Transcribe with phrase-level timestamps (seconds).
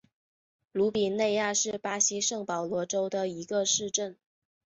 [0.71, 4.17] 鲁比内亚是巴西圣保罗州的一个市镇。